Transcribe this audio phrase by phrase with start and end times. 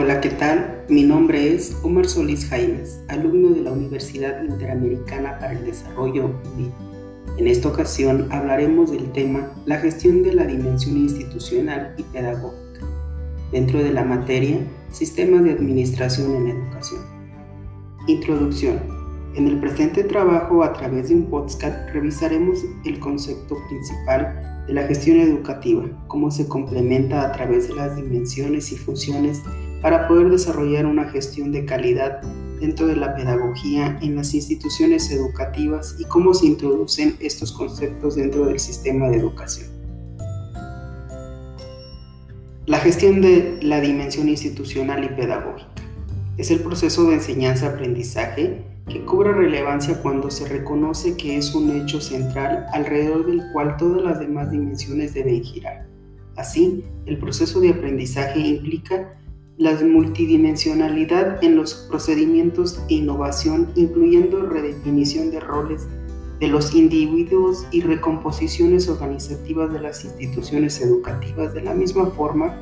[0.00, 0.84] Hola, ¿qué tal?
[0.88, 6.70] Mi nombre es Omar Solís Jaimes, alumno de la Universidad Interamericana para el Desarrollo UNID.
[7.36, 12.86] En esta ocasión hablaremos del tema la gestión de la dimensión institucional y pedagógica
[13.50, 14.60] dentro de la materia
[14.92, 17.00] Sistemas de Administración en Educación.
[18.06, 18.78] Introducción.
[19.34, 24.84] En el presente trabajo, a través de un podcast, revisaremos el concepto principal de la
[24.84, 29.42] gestión educativa, cómo se complementa a través de las dimensiones y funciones
[29.82, 32.20] para poder desarrollar una gestión de calidad
[32.60, 38.46] dentro de la pedagogía en las instituciones educativas y cómo se introducen estos conceptos dentro
[38.46, 39.68] del sistema de educación.
[42.66, 45.70] La gestión de la dimensión institucional y pedagógica
[46.36, 52.00] es el proceso de enseñanza-aprendizaje que cobra relevancia cuando se reconoce que es un hecho
[52.00, 55.86] central alrededor del cual todas las demás dimensiones deben girar.
[56.36, 59.18] Así, el proceso de aprendizaje implica
[59.58, 65.88] la multidimensionalidad en los procedimientos e innovación, incluyendo redefinición de roles
[66.38, 72.56] de los individuos y recomposiciones organizativas de las instituciones educativas de la misma forma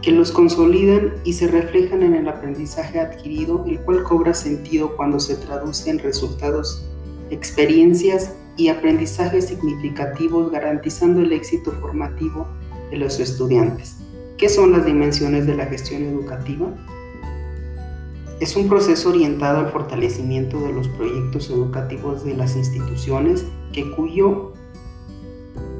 [0.00, 5.20] que los consolidan y se reflejan en el aprendizaje adquirido, el cual cobra sentido cuando
[5.20, 6.88] se traduce en resultados,
[7.30, 12.48] experiencias y aprendizajes significativos, garantizando el éxito formativo
[12.90, 13.96] de los estudiantes.
[14.42, 16.66] ¿Qué son las dimensiones de la gestión educativa?
[18.40, 24.52] Es un proceso orientado al fortalecimiento de los proyectos educativos de las instituciones que cuyo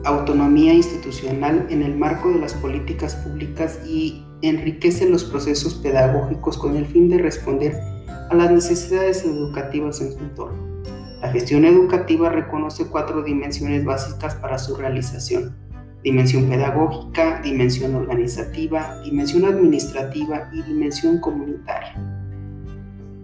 [0.04, 6.76] autonomía institucional en el marco de las políticas públicas y enriquece los procesos pedagógicos con
[6.76, 7.74] el fin de responder
[8.30, 10.84] a las necesidades educativas en su entorno.
[11.20, 15.61] La gestión educativa reconoce cuatro dimensiones básicas para su realización
[16.02, 21.94] dimensión pedagógica, dimensión organizativa, dimensión administrativa y dimensión comunitaria.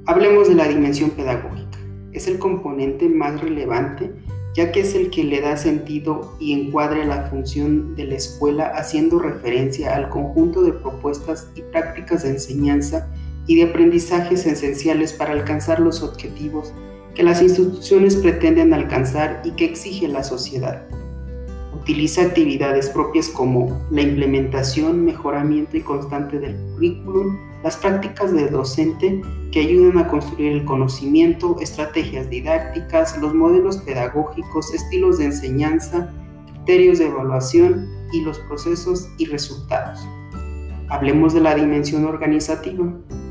[0.06, 1.78] Hablemos de la dimensión pedagógica.
[2.12, 4.12] Es el componente más relevante
[4.58, 8.72] ya que es el que le da sentido y encuadra la función de la escuela
[8.74, 13.08] haciendo referencia al conjunto de propuestas y prácticas de enseñanza
[13.46, 16.74] y de aprendizajes esenciales para alcanzar los objetivos
[17.14, 20.88] que las instituciones pretenden alcanzar y que exige la sociedad.
[21.88, 29.22] Utiliza actividades propias como la implementación, mejoramiento y constante del currículum, las prácticas de docente
[29.50, 36.12] que ayudan a construir el conocimiento, estrategias didácticas, los modelos pedagógicos, estilos de enseñanza,
[36.52, 40.06] criterios de evaluación y los procesos y resultados.
[40.90, 42.84] Hablemos de la dimensión organizativa.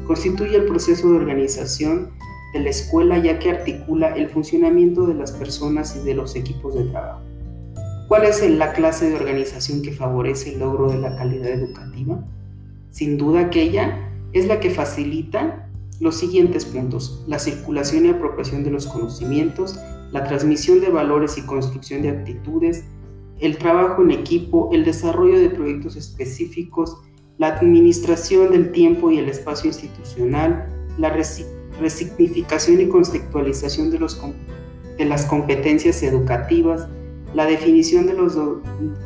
[0.08, 2.10] Constituye el proceso de organización
[2.54, 6.74] de la escuela ya que articula el funcionamiento de las personas y de los equipos
[6.74, 7.27] de trabajo.
[8.08, 12.24] ¿Cuál es la clase de organización que favorece el logro de la calidad educativa?
[12.90, 15.70] Sin duda aquella es la que facilita
[16.00, 19.78] los siguientes puntos, la circulación y apropiación de los conocimientos,
[20.12, 22.86] la transmisión de valores y construcción de actitudes,
[23.40, 26.98] el trabajo en equipo, el desarrollo de proyectos específicos,
[27.38, 34.22] la administración del tiempo y el espacio institucional, la resignificación y los,
[34.98, 36.88] de las competencias educativas,
[37.34, 38.38] la definición de, los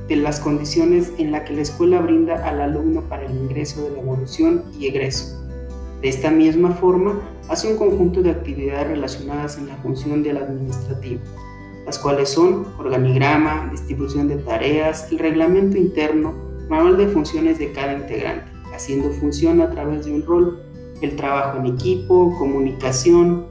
[0.07, 3.91] de las condiciones en las que la escuela brinda al alumno para el ingreso de
[3.91, 5.37] la evolución y egreso.
[6.01, 11.21] De esta misma forma, hace un conjunto de actividades relacionadas en la función del administrativo,
[11.85, 16.33] las cuales son organigrama, distribución de tareas, el reglamento interno,
[16.69, 20.63] manual de funciones de cada integrante, haciendo función a través de un rol,
[21.01, 23.47] el trabajo en equipo, comunicación,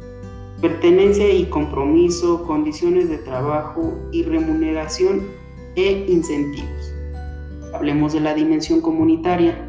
[0.61, 5.23] pertenencia y compromiso, condiciones de trabajo y remuneración
[5.75, 6.93] e incentivos.
[7.73, 9.67] Hablemos de la dimensión comunitaria.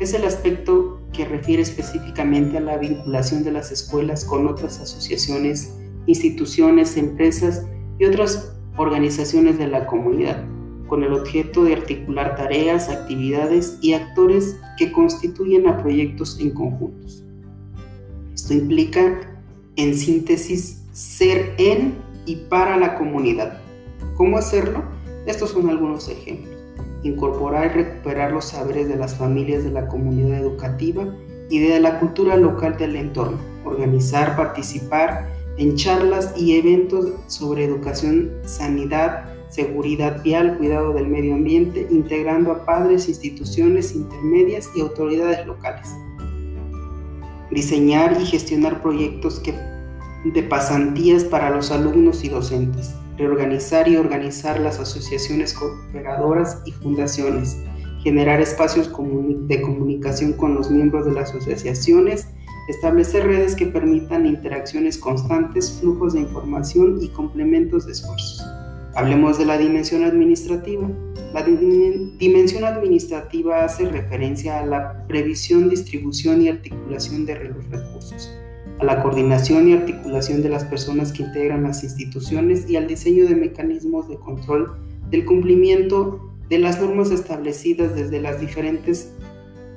[0.00, 5.78] Es el aspecto que refiere específicamente a la vinculación de las escuelas con otras asociaciones,
[6.06, 7.64] instituciones, empresas
[7.98, 10.44] y otras organizaciones de la comunidad,
[10.88, 17.22] con el objeto de articular tareas, actividades y actores que constituyen a proyectos en conjuntos.
[18.34, 19.35] Esto implica
[19.76, 21.94] en síntesis, ser en
[22.24, 23.60] y para la comunidad.
[24.16, 24.82] ¿Cómo hacerlo?
[25.26, 26.54] Estos son algunos ejemplos.
[27.02, 31.14] Incorporar y recuperar los saberes de las familias de la comunidad educativa
[31.50, 33.38] y de la cultura local del entorno.
[33.64, 35.28] Organizar, participar
[35.58, 42.64] en charlas y eventos sobre educación, sanidad, seguridad vial, cuidado del medio ambiente, integrando a
[42.64, 45.88] padres, instituciones intermedias y autoridades locales
[47.56, 54.78] diseñar y gestionar proyectos de pasantías para los alumnos y docentes, reorganizar y organizar las
[54.78, 57.56] asociaciones cooperadoras y fundaciones,
[58.02, 62.28] generar espacios de comunicación con los miembros de las asociaciones,
[62.68, 68.44] establecer redes que permitan interacciones constantes, flujos de información y complementos de esfuerzos.
[68.94, 70.86] Hablemos de la dimensión administrativa.
[71.32, 78.30] La dimensión administrativa hace referencia a la previsión, distribución y articulación de los recursos,
[78.78, 83.26] a la coordinación y articulación de las personas que integran las instituciones y al diseño
[83.26, 84.76] de mecanismos de control
[85.10, 89.12] del cumplimiento de las normas establecidas desde los diferentes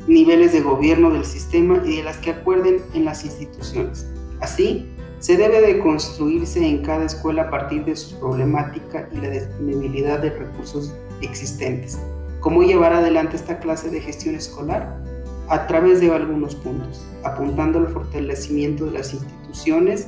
[0.07, 4.07] niveles de gobierno del sistema y de las que acuerden en las instituciones.
[4.39, 4.85] Así,
[5.19, 10.19] se debe de construirse en cada escuela a partir de su problemática y la disponibilidad
[10.19, 11.99] de recursos existentes.
[12.39, 15.03] ¿Cómo llevar adelante esta clase de gestión escolar?
[15.49, 20.07] A través de algunos puntos, apuntando al fortalecimiento de las instituciones,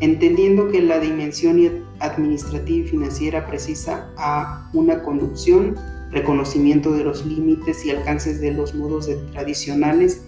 [0.00, 5.76] entendiendo que la dimensión administrativa y financiera precisa a una conducción,
[6.10, 10.22] reconocimiento de los límites y alcances de los modos tradicionales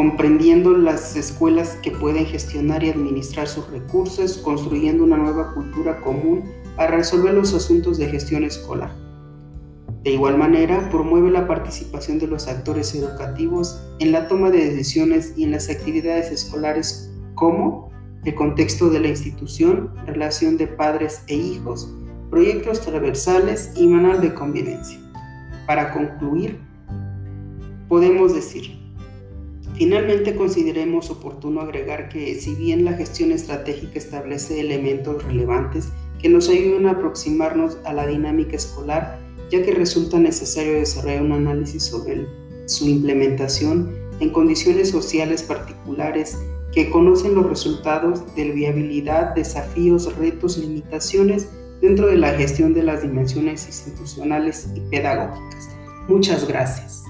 [0.00, 6.44] comprendiendo las escuelas que pueden gestionar y administrar sus recursos, construyendo una nueva cultura común
[6.80, 8.90] para resolver los asuntos de gestión escolar.
[10.02, 15.34] De igual manera, promueve la participación de los actores educativos en la toma de decisiones
[15.36, 17.90] y en las actividades escolares como
[18.24, 21.94] el contexto de la institución, relación de padres e hijos,
[22.30, 24.98] proyectos transversales y manual de convivencia.
[25.66, 26.60] Para concluir,
[27.90, 28.80] podemos decir,
[29.74, 35.88] Finalmente, consideremos oportuno agregar que si bien la gestión estratégica establece elementos relevantes
[36.20, 39.18] que nos ayuden a aproximarnos a la dinámica escolar,
[39.50, 42.26] ya que resulta necesario desarrollar un análisis sobre
[42.66, 46.38] su implementación en condiciones sociales particulares
[46.72, 51.48] que conocen los resultados de viabilidad, desafíos, retos, limitaciones
[51.80, 55.68] dentro de la gestión de las dimensiones institucionales y pedagógicas.
[56.08, 57.04] Muchas gracias.